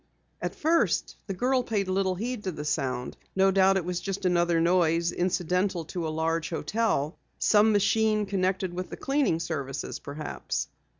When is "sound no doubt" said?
2.65-3.77